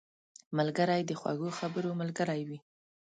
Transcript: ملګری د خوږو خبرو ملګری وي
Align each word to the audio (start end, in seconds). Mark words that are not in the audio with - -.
ملګری 0.57 1.01
د 1.05 1.11
خوږو 1.19 1.49
خبرو 1.59 1.89
ملګری 2.01 2.41
وي 2.47 2.57